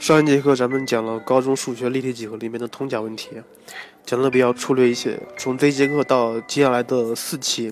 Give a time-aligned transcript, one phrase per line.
[0.00, 3.28] 上一节课咱们讲了高中数学立体几何里面的通假问题，
[4.06, 5.20] 讲的比较粗略一些。
[5.36, 7.70] 从这一节课到接下来的四期，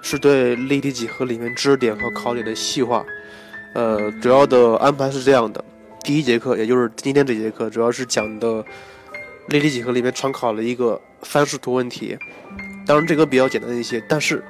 [0.00, 3.04] 是对立体几何里面知识点和考点的细化。
[3.74, 5.62] 呃，主要的安排是这样的：
[6.02, 8.64] 第一节课，也就是今天这节课，主要是讲的
[9.48, 12.16] 立体几何里面常考的一个三视图问题。
[12.86, 14.42] 当然，这个比较简单一些，但是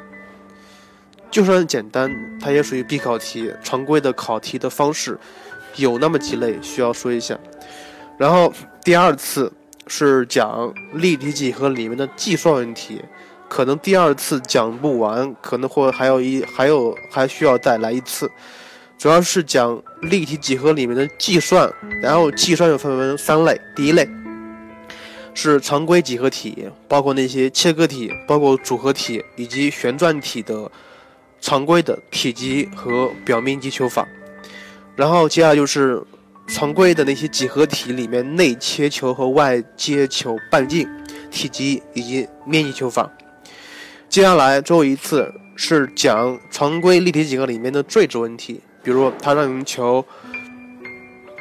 [1.33, 2.09] 就算简单，
[2.41, 5.19] 它也属于必考题，常规的考题的方式。
[5.79, 7.39] 有那么几类需要说一下，
[8.17, 8.53] 然后
[8.85, 9.53] 第二次
[9.87, 13.03] 是讲立体几何里面的计算问题，
[13.49, 18.31] 可能第二次讲不完，可能会还有一还有还需要再来一次，
[18.99, 24.09] 主要是讲立体几何里面的计算，然后计算又分为三类，第一类
[25.35, 30.71] 是常规几何体，包括那些切割体、包括组合体以及旋转体的
[31.41, 34.07] 常规的体积和表面积求法。
[34.99, 36.03] 然后接下来就是
[36.49, 40.89] 常规的那些几何体里面内切球和外接球半径、
[41.31, 43.09] 体积以及面积求法。
[44.09, 50.05] 接下来最后一次是讲常规立体几何里面的最值问题，比如它让你求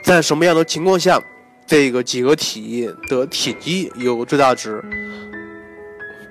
[0.03, 1.19] 在什么样的情况下，
[1.65, 4.85] 这个几何体的体积有最大值，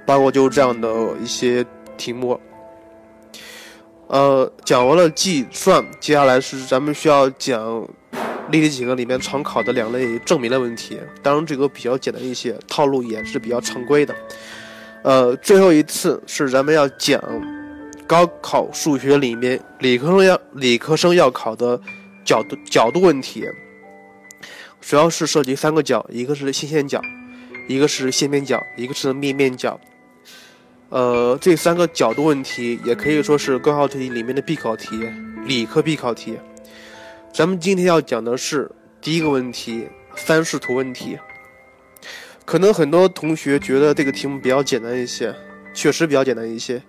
[0.06, 0.88] 包括就这样的
[1.20, 1.66] 一些
[1.96, 2.40] 题目。
[4.08, 7.86] 呃，讲完了计算，接下来是咱们需要讲
[8.50, 10.98] 立体几何里面常考的两类证明的问题。
[11.22, 14.14] 当然，这个比较简单一些，套路也是比较常规的。
[15.02, 17.20] 呃，最后一次是咱们要讲
[18.06, 21.80] 高考数学里面理科生要理科生要考的
[22.24, 23.44] 角度角度问题，
[24.80, 27.02] 主要是涉及三个角，一个是线线角，
[27.68, 29.80] 一个是线面角，一个是面面角。
[30.88, 35.10] 呃，这三个角度问题也可以说是高考题里面的必考题，
[35.44, 36.38] 理科必考题。
[37.32, 38.70] 咱们今天要讲的是
[39.00, 41.18] 第一个问题，三视图问题。
[42.44, 45.34] 可能很多同学觉得这个题目比较简单一些，
[45.74, 46.80] 确实比较简单一些，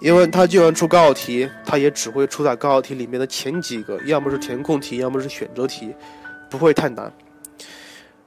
[0.00, 5.94] 因为它就算出高考题，它也只会出在高考题里面的前几个，要么是填空题，要么是选择题，
[6.48, 7.12] 不会太难。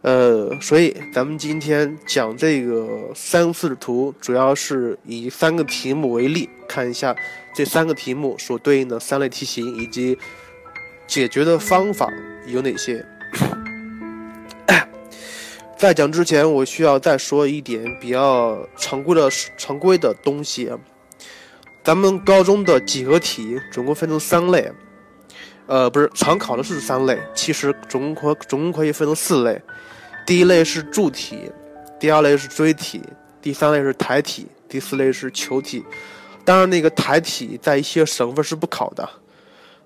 [0.02, 7.14] 呃，所以咱们今天讲这个三视图，主要是以三个题目为例，看一下
[7.54, 10.18] 这三个题目所对应的三类题型以及
[11.06, 12.10] 解决的方法
[12.48, 13.06] 有哪些。
[15.76, 20.72] 在讲之前，我需要再说一点比较常规的常规的东西。
[21.84, 24.72] 咱们高中的几何题总共分成三类，
[25.68, 29.62] 呃，不是常考的是三类，其实总共可总共可以分成四类。
[30.30, 31.52] 第一类是柱体，
[32.00, 33.02] 第二类是锥体，
[33.42, 35.84] 第三类是台体，第四类是球体。
[36.46, 39.10] 当然，那个台体在一些省份是不考的。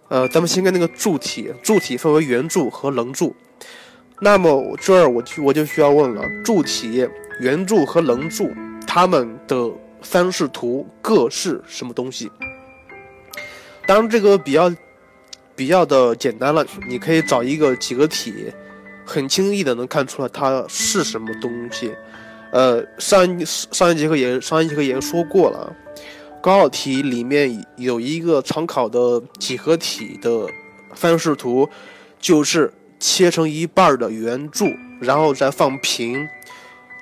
[0.09, 3.33] 呃，咱们先看那个柱体，柱体分为圆柱和棱柱。
[4.19, 7.07] 那么这儿我就我就需要问了：柱体、
[7.39, 8.51] 圆柱和棱柱，
[8.85, 9.71] 它们的
[10.01, 12.29] 三视图各是什么东西？
[13.87, 14.69] 当然，这个比较
[15.55, 18.53] 比较的简单了，你可以找一个几何体。
[19.05, 21.93] 很轻易的能看出来它是什么东西，
[22.51, 25.75] 呃，上一上一节课也上一节课也说过了，
[26.41, 30.47] 高考题里面有一个常考的几何体的
[30.93, 31.67] 范式图，
[32.19, 34.67] 就是切成一半的圆柱，
[35.01, 36.25] 然后再放平，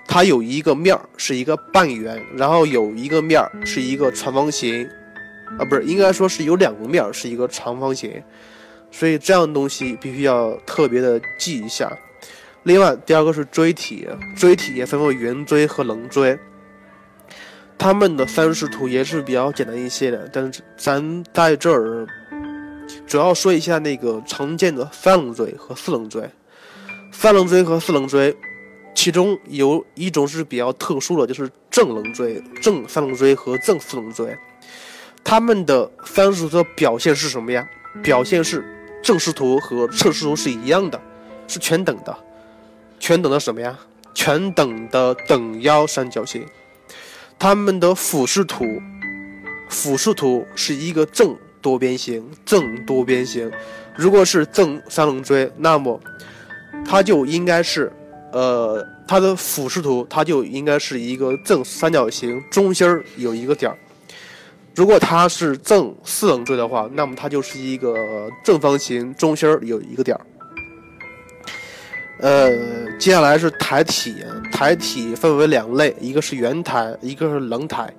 [0.07, 4.89] 它有一个面儿是一个半圆，然后有一个面儿是一个长方形，
[5.59, 8.11] 啊，不是，应该说是有两个面儿是一个长方形。
[8.91, 11.91] 所以这样的东西必须要特别的记一下。
[12.63, 16.37] 另外，第二个是锥体，锥体也分为圆锥和棱锥，
[17.77, 20.29] 它们的三视图也是比较简单一些的。
[20.31, 22.05] 但是咱在这儿
[23.07, 26.29] 主要说一下那个常见的三棱锥和四棱锥。
[27.11, 28.35] 三棱锥和四棱锥，
[28.93, 34.37] 其中有一种是比较特殊的，就是正棱锥、正三棱锥和正四棱锥。
[35.23, 37.67] 它们的三视图的表现是什么呀？
[38.03, 38.63] 表现是。
[39.01, 40.99] 正视图和侧视图是一样的，
[41.47, 42.15] 是全等的，
[42.99, 43.77] 全等的什么呀？
[44.13, 46.45] 全等的等腰三角形。
[47.39, 48.65] 它们的俯视图，
[49.69, 53.51] 俯视图是一个正多边形，正多边形。
[53.95, 55.99] 如果是正三棱锥，那么
[56.85, 57.91] 它就应该是，
[58.31, 63.77] 呃，它的俯视图它就应该是一个正三角形，中心儿有一个点儿。
[64.75, 70.25] 如果它是正四棱锥的话，那么它就是一个正方形，中心有一个点儿。
[72.19, 72.49] 呃，
[72.99, 74.15] 接下来是台体，
[74.51, 77.91] 台体分为两类，一个是圆台，一个是棱台。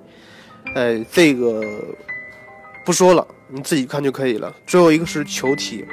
[0.75, 1.61] 呃，这个
[2.85, 4.55] 不说了，你自己看就可以了。
[4.65, 5.85] 最后一个是球体，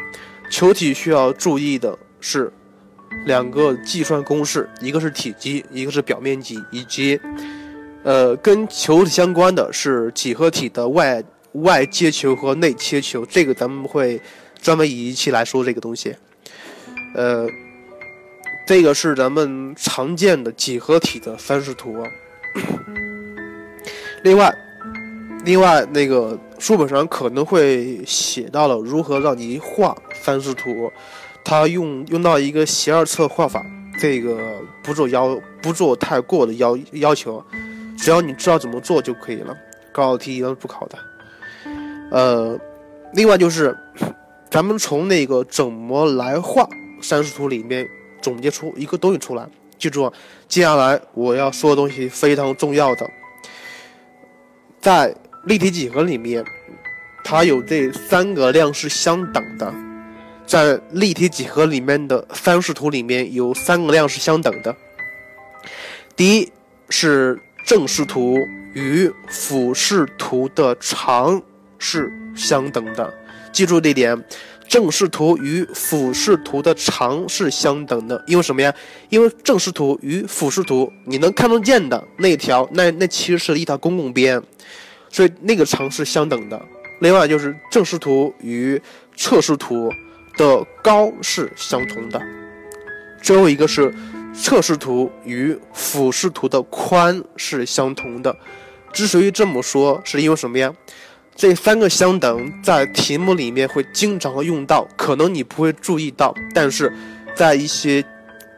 [0.51, 2.53] 球体需要注意的是，
[3.27, 7.21] 两个计算公式，一个是体积，一个是表面积，以及，
[8.03, 13.27] 呃，跟球相关的是几何体的外外接球和内切球。
[13.27, 14.21] 这个咱们会
[14.63, 16.15] 专门以一期来说这个东西。
[17.15, 17.47] 呃，
[18.67, 22.03] 这个是咱们常见的几何体的三视图。
[24.25, 24.55] 另外，
[25.45, 30.91] 另外那个书本上可能会写到了如何让你画三视图。
[31.43, 33.65] 他用用到一个斜二侧画法，
[33.99, 34.39] 这个
[34.83, 37.43] 不做要不做太过的要要求，
[38.01, 39.57] 只要你知道怎么做就可以了。
[39.93, 40.99] 高考题一般不考的。
[42.11, 42.59] 呃，
[43.13, 43.77] 另外就是，
[44.51, 46.69] 咱们从那个怎么来画
[47.03, 47.87] 三视图里面
[48.21, 49.47] 总结出一个东西出来。
[49.79, 50.13] 记住，
[50.49, 53.11] 接下来我要说的东西非常重要的，
[54.81, 55.15] 在
[55.45, 56.45] 立体几何里面，
[57.25, 59.73] 它有这三个量是相等的。
[60.47, 64.75] 在立体几何里面的三视图里面有三个量是相等的。
[66.15, 66.53] 第一
[66.89, 68.37] 是正视图
[68.75, 71.41] 与俯视图的长
[71.79, 73.15] 是相等的，
[73.53, 74.21] 记住这点，
[74.69, 78.21] 正视图与俯视图的长是相等的。
[78.27, 78.75] 因为什么呀？
[79.09, 84.43] 因为正视图与俯视图你能看得见的那条，那那其实是一条公共边，
[85.09, 86.61] 所以那个长是相等的。
[86.99, 88.83] 另外就是正视图与
[89.15, 89.89] 侧视图。
[90.37, 92.21] 的高是相同的，
[93.21, 93.93] 最后一个是
[94.35, 98.35] 侧视图与俯视图的宽是相同的。
[98.93, 100.73] 之所以这么说，是因为什么呀？
[101.37, 106.93] 这三个相等在题目里面会经常用到，可能你不会注意到，但是
[107.35, 108.05] 在一些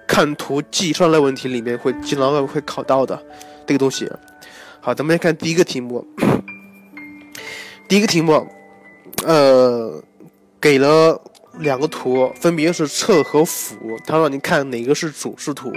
[0.07, 3.23] 看图计算类问题里面会经常会会考到的
[3.67, 4.11] 这个东西。
[4.81, 6.05] 好，咱们来看第一个题目。
[7.87, 8.47] 第一个题目，
[9.25, 10.03] 呃，
[10.61, 11.21] 给了。
[11.59, 13.77] 两个图分别是侧和俯，
[14.07, 15.71] 它让你看哪个是主视图，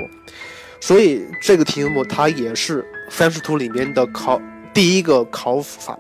[0.80, 4.42] 所以这个题目它也是三视图里面的考
[4.74, 6.00] 第一个考法，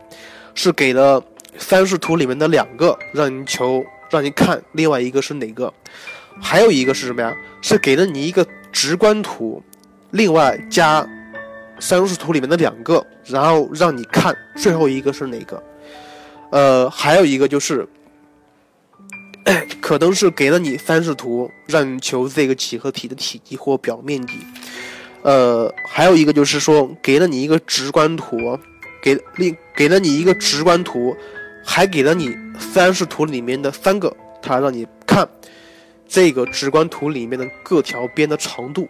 [0.53, 1.21] 是给了
[1.57, 5.71] 三视图里面的两个让你求让你看另外一个是哪个，
[6.41, 7.35] 还有一个是什么呀？
[7.61, 9.61] 是给了你一个直观图，
[10.11, 11.05] 另外加
[11.79, 15.63] 三视图里面的两个，然后让你看最后一个是哪个，
[16.51, 17.85] 呃，还有一个就是。
[19.79, 24.33] 可能是给了你三视图，让你求这个几何体的体积或表面积。
[25.21, 28.59] 呃，还有一个就是说，给了你一个直观图，
[29.01, 31.15] 给另给了你一个直观图，
[31.63, 35.27] 还给了你三视图里面的三个，它让你看
[36.07, 38.87] 这个直观图里面的各条边的长度。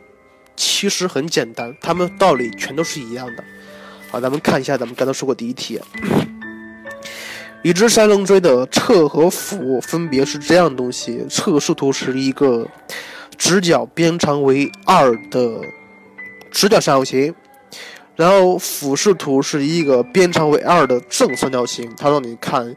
[0.56, 3.44] 其实很简单，它们道理全都是一样的。
[4.10, 5.80] 好，咱们看一下，咱们刚才说过第一题。
[7.66, 12.68] 已知三棱锥的侧和俯分别是这样的东西：侧视图是一个
[13.40, 15.60] 直角边长为二的
[16.52, 17.34] 直角三角形，
[18.16, 21.92] 然后俯视图是一个边长为二的正三角形。
[21.98, 22.76] 它让你看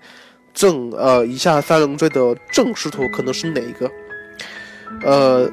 [0.55, 3.91] 正呃以下三棱锥的正视图可能是哪一个？
[5.03, 5.53] 呃，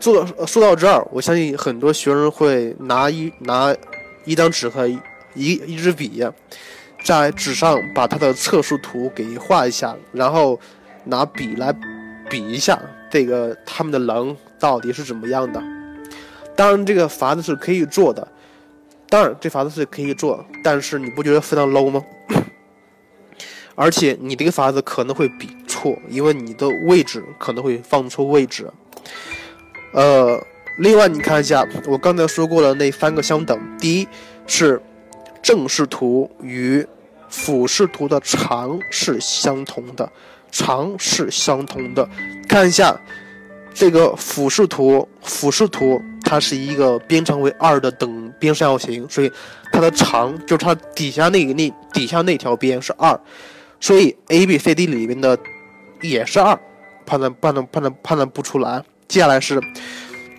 [0.00, 3.76] 做说到这儿，我相信很多学生会拿一拿
[4.24, 5.02] 一张纸和一
[5.34, 6.24] 一支笔。
[7.04, 10.58] 在纸上把它的测试图给画一下，然后
[11.04, 11.72] 拿笔来
[12.30, 12.80] 比一下
[13.10, 15.62] 这个他们的棱到底是怎么样的。
[16.56, 18.26] 当然，这个法子是可以做的。
[19.10, 22.02] 当然，这法子是可以做，但是你不觉得非常 low 吗？
[23.76, 28.66] 而且你这个法子可能会比错，因为你的位置可能会放错位置。
[29.92, 30.40] 呃，
[30.78, 34.08] 另外你看一下，我刚才说过的那三个相等，第一
[34.46, 34.80] 是
[35.42, 36.86] 正视图与
[37.34, 40.08] 俯视图的长是相同的，
[40.52, 42.08] 长是相同的。
[42.48, 42.96] 看一下
[43.74, 49.30] 这个俯视图，俯视图它是一个边长为二的等边三角形，所以
[49.72, 53.18] 它的长就是它底下那个那底下那条边是二，
[53.80, 55.36] 所以 A B C D 里面的
[56.00, 56.56] 也是二，
[57.04, 58.80] 判断判断判断判断不出来。
[59.08, 59.60] 接下来是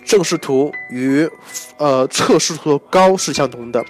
[0.06, 1.28] 正视图与
[1.76, 3.84] 呃侧视图的高是相同的。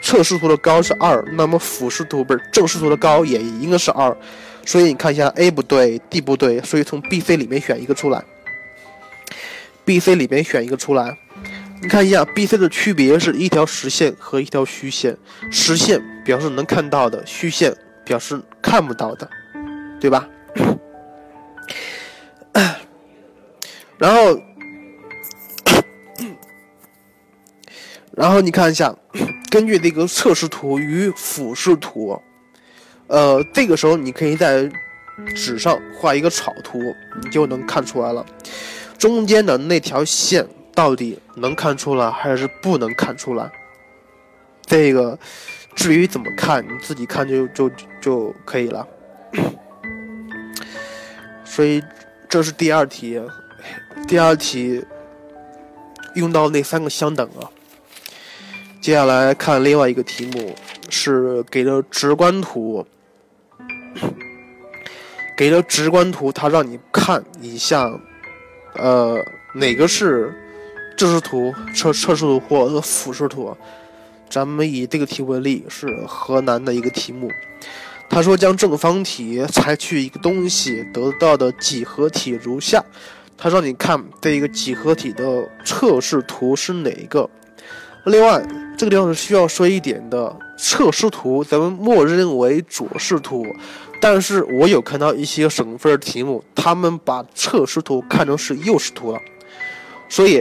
[0.00, 4.16] 侧视图的高是二，那么俯视图不是正视图的高也应该是二，
[4.64, 8.24] 所以你看一下 A 不对，D 不对，所以从 B、C 里面选一个出来。
[9.84, 11.16] B、C 里面选一个出来，
[11.80, 15.16] 你看一下 B、C 的区别是一条实线和一条虚线，
[15.50, 17.74] 实线表示能看到的，虚线
[18.04, 19.28] 表示看不到的，
[19.98, 20.28] 对吧？
[23.98, 24.40] 然后，
[28.14, 28.94] 然后你看一下。
[29.50, 32.20] 根据这个侧视图与俯视图，
[33.06, 34.70] 呃，这个时候你可以在
[35.34, 36.78] 纸上画一个草图，
[37.22, 38.24] 你就能看出来了。
[38.98, 43.50] 中间的那条线到底能看出来还是不能看出来？
[44.66, 45.18] 这个
[45.74, 48.86] 至于怎么看，你自己看就就就可以了。
[51.44, 51.82] 所以
[52.28, 53.20] 这是第二题，
[54.06, 54.84] 第二题
[56.14, 57.48] 用到那三个相等啊。
[58.88, 60.56] 接下来看另外一个题目，
[60.88, 62.86] 是给的直观图，
[65.36, 67.86] 给的直观图，它让你看一下，
[68.76, 70.34] 呃，哪个是
[70.96, 73.54] 这视图、测测试图或者俯视图？
[74.30, 77.30] 咱们以这个题为例，是河南的一个题目。
[78.08, 82.82] 他说将正方体裁去一个东西得到的几何体如下。
[83.36, 87.28] 他让你看这一个几何体的测试图是哪一个？
[88.06, 88.42] 另外，
[88.78, 93.44] 这个地方是需要说一点的，测试图咱们默认为左视图，
[94.00, 99.18] 但是我有看到一些省份题目，他们把测试图看成是右视图了，
[100.08, 100.40] 所以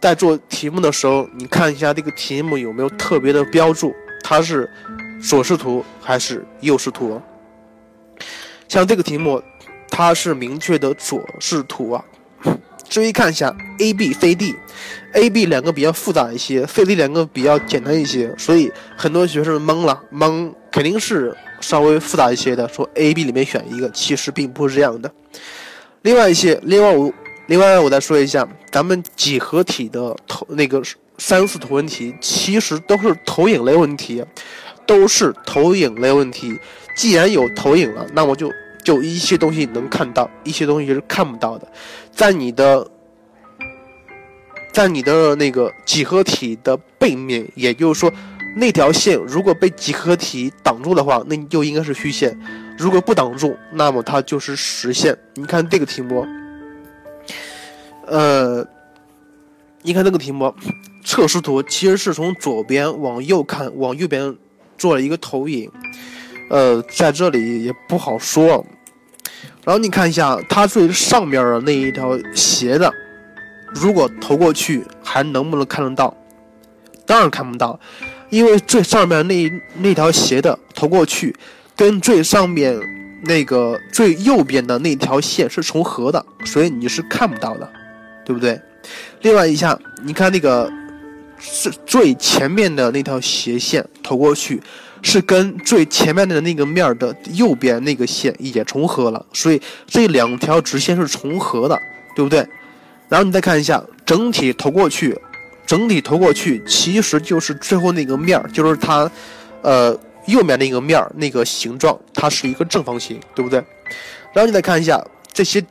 [0.00, 3.94] 在做题目的时候，你看一下这个题目有没有特别的标注，
[4.24, 4.68] 它是。
[5.20, 7.20] 左视图还是右视图？
[8.68, 9.42] 像这个题目，
[9.90, 12.04] 它是明确的左视图啊。
[12.88, 14.54] 注意看一下 A、B、C、D、
[15.12, 25.10] A、B 两个比较复杂一些，C、D 两个比较简单一些，所以很多学生懵了，懵肯定是稍微复杂一些的，说 A、B 里面选一个，其实并不是这样的。
[26.02, 27.12] 另外一些，另外我，
[27.46, 30.82] 另外我再说一下，咱们几何体的投那个
[31.18, 34.24] 三视图问题，其实都是投影类问题。
[34.86, 36.58] 都是投影类问题，
[36.96, 38.50] 既然有投影了，那么就
[38.82, 41.70] 就一些东西能看到，一些东西是看不到的。
[42.10, 42.90] 在你的，
[44.72, 48.12] 在你的那个几何体的背面，也就是说，
[48.56, 52.30] 那条线如果被几何体挡住的话，那你就应该是虚线；
[52.78, 55.16] 如果不挡住，那么它就是实线。
[55.34, 56.26] 你看这个题目，
[58.06, 58.66] 呃，
[59.82, 60.54] 你看这个题目，
[61.04, 64.36] 测试图其实是从左边往右看，往右边。
[64.78, 65.68] 做了一个投影，
[66.50, 68.64] 呃，在这里也不好说。
[69.64, 72.88] 然后你看一下它最上面的那一条斜的，
[73.74, 76.14] 如果投过去还能不能看得到？
[77.06, 77.78] 当然看不到，
[78.30, 81.34] 因为最上面那那条斜的投过去，
[81.74, 82.78] 跟最上面
[83.22, 87.70] 那个最右边的那条线是重合的，所以你是看不到的，
[88.24, 88.60] 对不对？
[89.22, 90.70] 另外一下，你看那个。
[91.40, 94.60] 是最前面的那条斜线投过去，
[95.02, 101.80] 是跟最前面的那个面的右边那个线也重合了，所以这两条直线是重合的，
[102.16, 102.44] 对不对？
[103.08, 105.18] 然后你再看一下整体投过去，
[105.66, 109.10] 整体投过去其实就是最后那个面儿就是它，
[109.62, 113.58] 呃，右面那个面儿那个形状，它是一个正方形，对不对？
[114.32, 115.64] 然后你再看一下这些，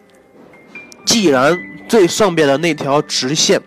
[1.05, 3.61] 既然最上边的那条直线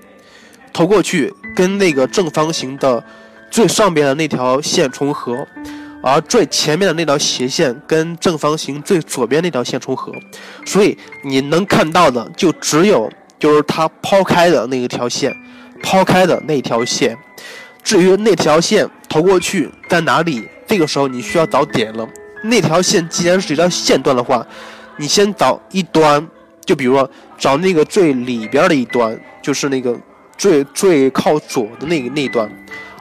[0.72, 1.32] 投过去。
[1.56, 3.02] 跟那个正方形的
[3.50, 5.44] 最上边的那条线重合，
[6.00, 10.14] 而最前面的那条斜线跟正方形最左边那条线重合，
[10.64, 13.10] 所以你能看到的就只有
[13.40, 15.34] 就是它抛开的那一条线，
[15.82, 17.18] 抛开的那条线。
[17.82, 22.08] 至于那条线投过去在哪里，这个时候你需要找点了。
[22.44, 24.46] 那条线既然是一条线段的话，
[24.98, 26.24] 你先找一端，
[26.64, 29.98] 就比如说找那个最里边的一端，就是那个。
[30.38, 32.50] 最最靠左的那个那端，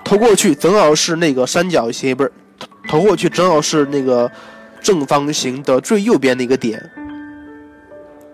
[0.04, 2.30] 投过去正好是那个三角形，不是
[2.90, 4.30] 投过去正好是那个
[4.82, 6.92] 正方形的最右边那个点，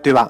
[0.02, 0.28] 对吧？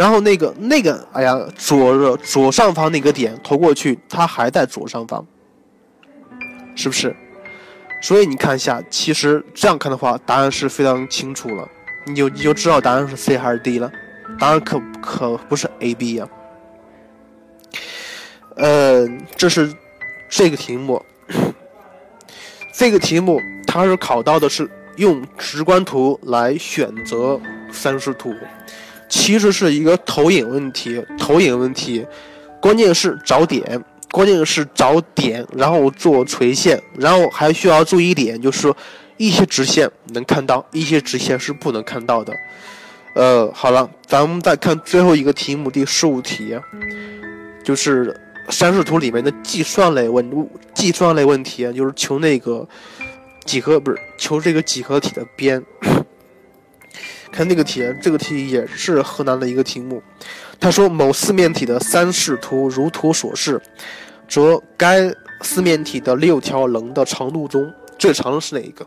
[0.00, 5.26] 然后那个那个，哎呀，左左上方那个点投过去，它还在左上方，
[6.74, 7.14] 是不是？
[8.00, 11.68] 所以你看一下，其实这样看的话，答案是非常清楚了，
[12.06, 13.92] 你就你就知道答案是 C 还是 D 了。
[14.38, 16.26] 答案可可不是 A、B 呀。
[18.56, 19.70] 呃，这是
[20.30, 21.04] 这个题目。
[22.72, 24.66] 这个题目它是考到的是
[24.96, 27.38] 用直观图来选择
[27.70, 28.34] 三视图，
[29.10, 31.04] 其实是一个投影问题。
[31.18, 32.06] 投影问题，
[32.62, 38.72] 关键是找点，关键是找点，然后做垂线，然后还需要注意一点，就是
[39.18, 42.32] 一些直线能看到，一些直线是不能看到的。
[43.14, 46.56] 呃，好了，咱们再看最后一个题目，第十五题，
[47.62, 48.18] 就是。
[48.48, 50.28] 三视图里面的计算类问
[50.74, 52.66] 计算类问题，就是求那个
[53.44, 55.62] 几何不是求这个几何体的边。
[57.32, 60.02] 看那个题，这个题也是河南的一个题目。
[60.58, 63.60] 他说某四面体的三视图如图所示，
[64.28, 68.86] 则该四面体的六条棱的长度中最长的是哪一个？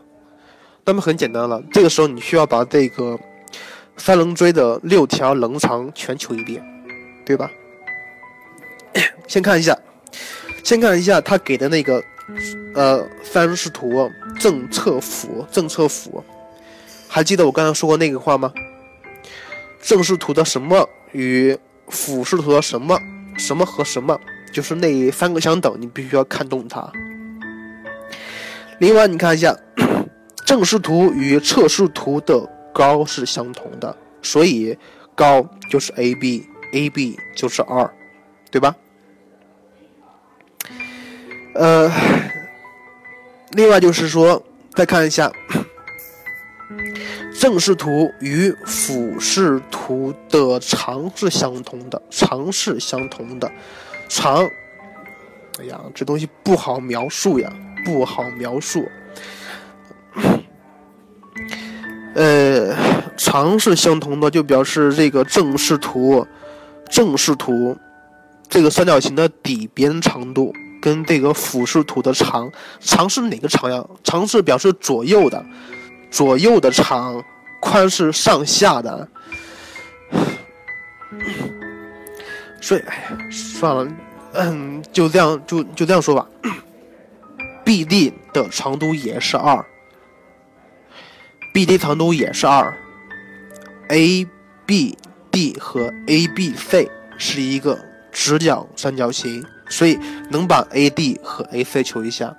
[0.84, 3.18] 那么很简单了，这个时候你需要把这个
[3.96, 6.62] 三棱锥的六条棱长全求一遍，
[7.24, 7.50] 对吧？
[9.26, 9.76] 先看一下，
[10.62, 12.04] 先看一下他给的那个
[12.74, 16.22] 呃三视图正侧幅，正侧幅，
[17.14, 18.52] 还记得我刚才说过那个话吗？
[19.80, 21.56] 正视图的什么与
[21.86, 22.98] 俯视图的什么
[23.38, 24.18] 什么和什么，
[24.52, 26.90] 就是那三个相等，你必须要看懂它。
[28.80, 29.56] 另外，你看一下，
[30.44, 34.76] 正视图与侧视图的高是相同的，所以
[35.14, 37.88] 高就是 AB，AB 就是二，
[38.50, 38.74] 对吧？
[41.54, 41.88] 呃，
[43.52, 44.42] 另外就是说，
[44.74, 45.30] 再看一下，
[47.34, 53.50] 正视图与俯视图的长是相同的，长是相同的，
[54.08, 54.44] 长，
[55.58, 57.52] 哎呀，这东西不好描述呀。
[57.84, 58.82] 不好描述，
[62.14, 62.74] 呃，
[63.14, 66.26] 长是相同的，就表示这个正视图，
[66.88, 67.76] 正视图
[68.48, 70.50] 这个三角形的底边长度
[70.80, 72.50] 跟这个俯视图的长，
[72.80, 73.84] 长是哪个长呀？
[74.02, 75.44] 长是表示左右的，
[76.14, 77.24] 左右的长，
[77.58, 79.08] 宽是上下的。
[82.60, 83.92] 所以，哎，算了，
[84.34, 86.24] 嗯，就这样，就就这样说吧。
[87.66, 89.66] BD 的长度也是二
[91.52, 92.72] ，BD 长度也是二
[93.88, 97.76] ，ABD 和 ABC 是一个
[98.12, 99.98] 直角三角形，所以
[100.30, 102.36] 能把 AD 和 AC 求一下，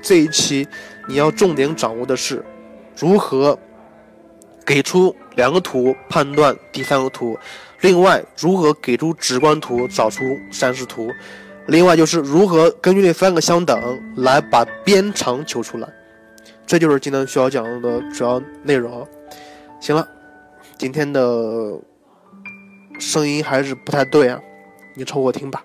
[0.00, 0.66] 这一期
[1.06, 2.42] 你要重点掌握的是
[2.98, 3.58] 如何
[4.64, 7.38] 给出两个图判断第三个图。
[7.82, 11.12] 另外，如何给出直观图，找出三视图？
[11.66, 13.78] 另外就是如何根据那三个相等
[14.16, 15.86] 来把边长求出来。
[16.66, 19.06] 这就是今天需要讲的主要内容。
[19.82, 20.08] 行了，
[20.78, 21.78] 今天的
[22.98, 24.40] 声音还是不太对啊，
[24.98, 25.62] 你抽我听吧。